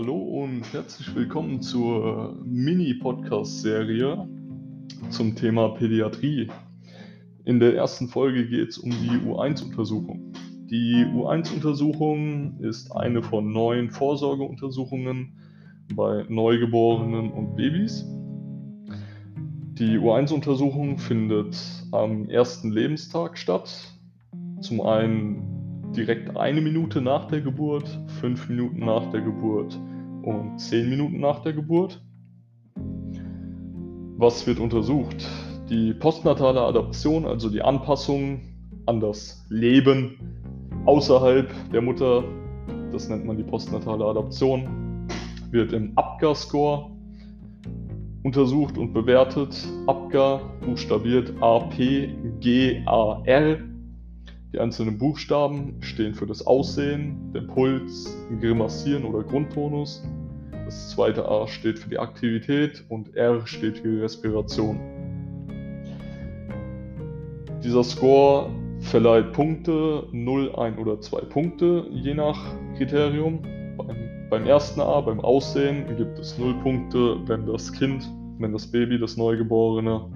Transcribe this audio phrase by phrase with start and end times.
[0.00, 4.26] Hallo und herzlich willkommen zur Mini-Podcast-Serie
[5.10, 6.48] zum Thema Pädiatrie.
[7.44, 10.32] In der ersten Folge geht es um die U1-Untersuchung.
[10.70, 15.38] Die U1-Untersuchung ist eine von neun Vorsorgeuntersuchungen
[15.94, 18.06] bei Neugeborenen und Babys.
[19.74, 21.58] Die U1-Untersuchung findet
[21.92, 23.92] am ersten Lebenstag statt.
[24.62, 25.49] Zum einen
[25.96, 27.88] direkt eine Minute nach der Geburt,
[28.20, 29.78] fünf Minuten nach der Geburt
[30.22, 32.02] und zehn Minuten nach der Geburt.
[34.16, 35.26] Was wird untersucht?
[35.68, 38.40] Die postnatale Adaption, also die Anpassung
[38.86, 40.18] an das Leben
[40.84, 42.24] außerhalb der Mutter,
[42.92, 45.08] das nennt man die postnatale Adaption,
[45.50, 46.90] wird im APGAR-Score
[48.22, 49.56] untersucht und bewertet.
[49.86, 52.10] APGAR buchstabiert A-P-G-A-R
[54.52, 60.02] die einzelnen Buchstaben stehen für das Aussehen, den Puls, Grimassieren oder Grundtonus.
[60.64, 64.80] Das zweite A steht für die Aktivität und R steht für die Respiration.
[67.62, 72.38] Dieser Score verleiht Punkte, 0, 1 oder 2 Punkte, je nach
[72.76, 73.42] Kriterium.
[73.76, 73.96] Beim,
[74.30, 78.98] beim ersten A, beim Aussehen, gibt es 0 Punkte, wenn das Kind, wenn das Baby,
[78.98, 80.06] das Neugeborene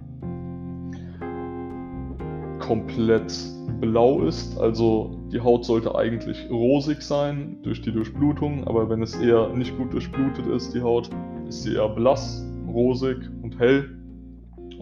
[2.67, 3.33] komplett
[3.81, 4.59] blau ist.
[4.59, 9.77] Also die Haut sollte eigentlich rosig sein durch die Durchblutung, aber wenn es eher nicht
[9.77, 11.11] gut durchblutet ist, die Haut,
[11.49, 13.91] ist sie eher blass, rosig und hell.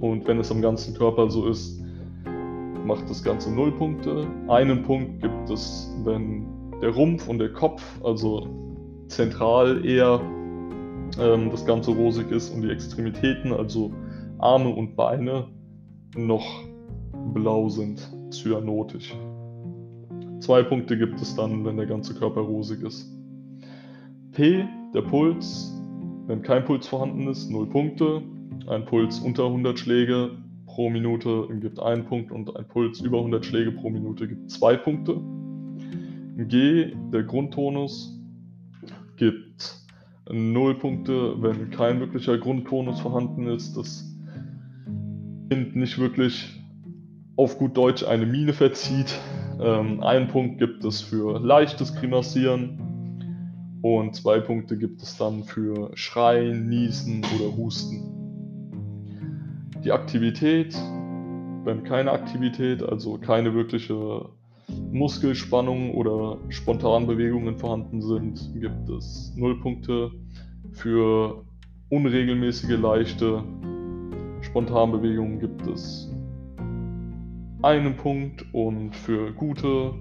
[0.00, 1.83] Und wenn es am ganzen Körper so ist,
[2.84, 4.27] macht das Ganze null Punkte.
[4.48, 6.46] Einen Punkt gibt es, wenn
[6.80, 8.48] der Rumpf und der Kopf, also
[9.08, 10.20] zentral eher
[11.20, 13.92] ähm, das Ganze rosig ist und die Extremitäten, also
[14.39, 15.48] Arme und Beine,
[16.17, 16.44] noch
[17.33, 19.14] blau sind, cyanotisch.
[20.41, 23.11] Zwei Punkte gibt es dann, wenn der ganze Körper rosig ist.
[24.33, 25.72] P, der Puls,
[26.27, 28.23] wenn kein Puls vorhanden ist, 0 Punkte.
[28.67, 30.30] Ein Puls unter 100 Schläge
[30.67, 34.77] pro Minute gibt 1 Punkt und ein Puls über 100 Schläge pro Minute gibt 2
[34.79, 35.20] Punkte.
[36.48, 38.18] G, der Grundtonus,
[39.17, 39.77] gibt
[40.30, 43.77] 0 Punkte, wenn kein wirklicher Grundtonus vorhanden ist.
[43.77, 44.05] Das
[45.51, 46.61] Kind nicht wirklich
[47.36, 49.18] auf gut Deutsch eine Mine verzieht.
[49.60, 55.90] Ähm, einen Punkt gibt es für leichtes Grimassieren und zwei Punkte gibt es dann für
[55.94, 58.08] Schreien, Niesen oder Husten.
[59.84, 60.74] Die Aktivität,
[61.64, 64.28] wenn keine Aktivität, also keine wirkliche
[64.92, 70.10] Muskelspannung oder Spontanbewegungen vorhanden sind, gibt es 0 Punkte.
[70.72, 71.44] Für
[71.88, 73.44] unregelmäßige, leichte
[74.40, 76.11] Spontanbewegungen gibt es
[77.62, 79.95] einen Punkt und für gute,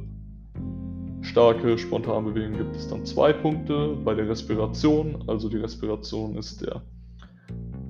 [1.22, 3.96] starke Spontanbewegungen gibt es dann zwei Punkte.
[4.04, 6.82] Bei der Respiration, also die Respiration ist, der,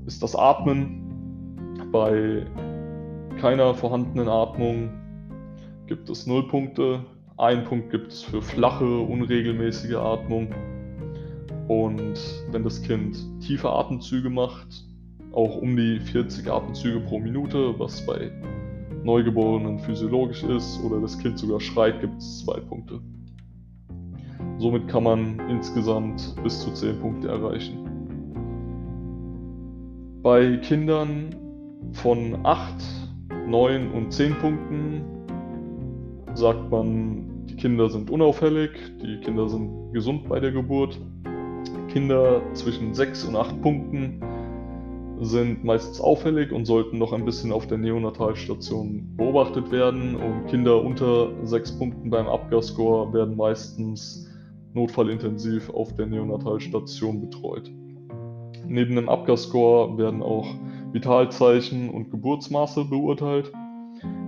[0.05, 1.07] ist das Atmen.
[1.91, 2.45] Bei
[3.39, 4.89] keiner vorhandenen Atmung
[5.87, 7.05] gibt es null Punkte.
[7.37, 10.53] Ein Punkt gibt es für flache, unregelmäßige Atmung.
[11.67, 12.19] Und
[12.51, 14.85] wenn das Kind tiefe Atemzüge macht,
[15.31, 18.31] auch um die 40 Atemzüge pro Minute, was bei
[19.03, 22.99] Neugeborenen physiologisch ist oder das Kind sogar schreit, gibt es zwei Punkte.
[24.57, 27.79] Somit kann man insgesamt bis zu 10 Punkte erreichen.
[30.21, 31.35] Bei Kindern
[31.93, 32.75] von 8,
[33.47, 35.01] 9 und 10 Punkten
[36.35, 40.99] sagt man, die Kinder sind unauffällig, die Kinder sind gesund bei der Geburt.
[41.87, 44.21] Kinder zwischen 6 und 8 Punkten
[45.23, 50.15] sind meistens auffällig und sollten noch ein bisschen auf der Neonatalstation beobachtet werden.
[50.15, 54.27] Und Kinder unter sechs Punkten beim Abgasscore werden meistens
[54.73, 57.71] notfallintensiv auf der Neonatalstation betreut.
[58.67, 60.47] Neben dem Abgasscore werden auch
[60.91, 63.51] Vitalzeichen und Geburtsmaße beurteilt.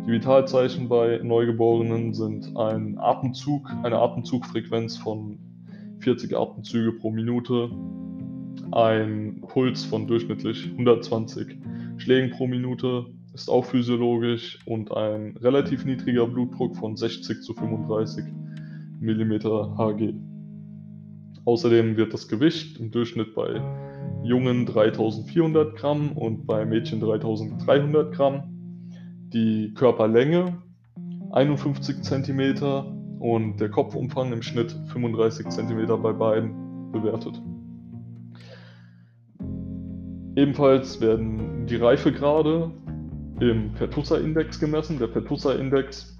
[0.05, 5.39] Die Vitalzeichen bei Neugeborenen sind ein Atemzug, eine Atemzugfrequenz von
[5.99, 7.71] 40 Atemzüge pro Minute,
[8.71, 11.57] ein Puls von durchschnittlich 120
[11.97, 18.25] Schlägen pro Minute ist auch physiologisch und ein relativ niedriger Blutdruck von 60 zu 35
[18.99, 19.33] mm
[19.77, 20.13] Hg.
[21.45, 23.59] Außerdem wird das Gewicht im Durchschnitt bei
[24.23, 28.43] Jungen 3400 Gramm und bei Mädchen 3300 Gramm.
[29.33, 30.61] Die Körperlänge
[31.31, 37.41] 51 cm und der Kopfumfang im Schnitt 35 cm bei beiden bewertet.
[40.35, 42.71] Ebenfalls werden die Reifegrade
[43.39, 44.97] im Pertussa-Index gemessen.
[44.97, 46.17] Der Pertussa-Index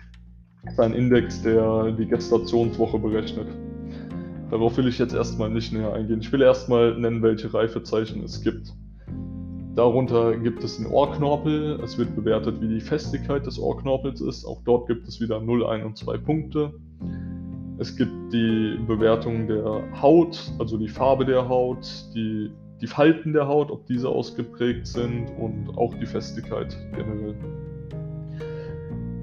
[0.68, 3.48] ist ein Index, der die Gestationswoche berechnet.
[4.52, 6.20] Darauf will ich jetzt erstmal nicht näher eingehen.
[6.22, 8.72] Ich will erstmal nennen, welche Reifezeichen es gibt.
[9.76, 11.80] Darunter gibt es den Ohrknorpel.
[11.84, 14.46] Es wird bewertet, wie die Festigkeit des Ohrknorpels ist.
[14.46, 16.74] Auch dort gibt es wieder 0, 1 und 2 Punkte.
[17.80, 22.52] Es gibt die Bewertung der Haut, also die Farbe der Haut, die,
[22.84, 27.34] die Falten der Haut, ob diese ausgeprägt sind und auch die Festigkeit generell.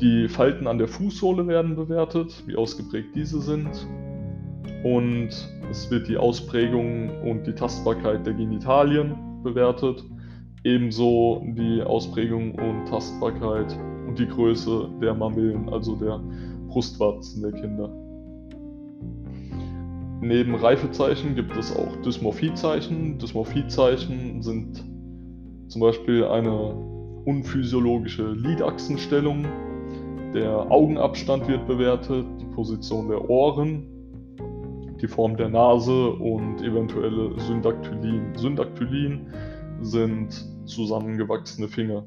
[0.01, 3.69] Die Falten an der Fußsohle werden bewertet, wie ausgeprägt diese sind.
[4.83, 5.29] Und
[5.71, 10.03] es wird die Ausprägung und die Tastbarkeit der Genitalien bewertet.
[10.65, 16.19] Ebenso die Ausprägung und Tastbarkeit und die Größe der Mamillen, also der
[16.69, 18.10] Brustwarzen der Kinder.
[20.23, 23.17] Neben Reifezeichen gibt es auch Dysmorphiezeichen.
[23.19, 24.85] Dysmorphiezeichen sind
[25.69, 26.75] zum Beispiel eine
[27.25, 29.47] unphysiologische Lidachsenstellung.
[30.35, 33.87] Der Augenabstand wird bewertet, die Position der Ohren,
[35.01, 38.37] die Form der Nase und eventuelle Syndaktylien.
[38.37, 39.27] Syndaktylien
[39.81, 42.05] sind zusammengewachsene Finger.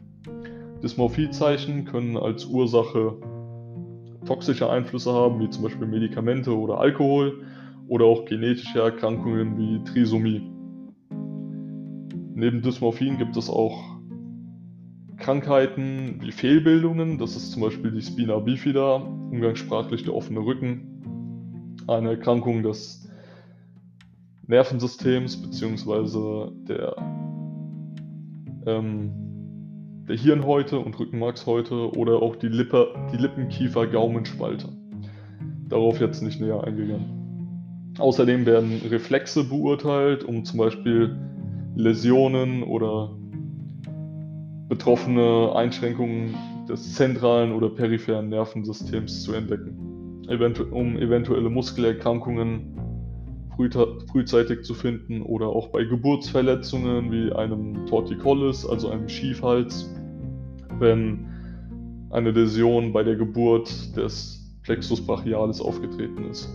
[0.84, 3.16] Dysmorphiezeichen können als Ursache
[4.28, 7.42] toxische Einflüsse haben, wie zum Beispiel Medikamente oder Alkohol
[7.94, 10.42] oder auch genetische Erkrankungen wie Trisomie.
[12.34, 14.00] Neben Dysmorphien gibt es auch
[15.18, 22.10] Krankheiten wie Fehlbildungen, das ist zum Beispiel die Spina bifida, umgangssprachlich der offene Rücken, eine
[22.10, 23.08] Erkrankung des
[24.48, 26.50] Nervensystems bzw.
[26.68, 26.96] Der,
[28.66, 29.12] ähm,
[30.10, 34.70] der Hirnhäute und Rückenmarkshäute oder auch die, Lippe, die Lippenkiefer-Gaumenspalte.
[35.70, 37.23] Darauf jetzt nicht näher eingegangen.
[38.00, 41.16] Außerdem werden Reflexe beurteilt, um zum Beispiel
[41.76, 43.16] Läsionen oder
[44.68, 46.34] betroffene Einschränkungen
[46.68, 52.74] des zentralen oder peripheren Nervensystems zu entdecken, eventu um eventuelle Muskelerkrankungen
[54.12, 59.94] frühzeitig zu finden oder auch bei Geburtsverletzungen wie einem Torticollis, also einem Schiefhals,
[60.80, 61.28] wenn
[62.10, 66.50] eine Läsion bei der Geburt des Plexus brachialis aufgetreten ist.